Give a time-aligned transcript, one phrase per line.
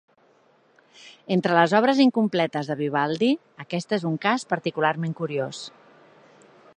[1.35, 3.31] Entre les obres incompletes de Vivaldi
[3.65, 5.63] aquesta és un cas particularment curiós.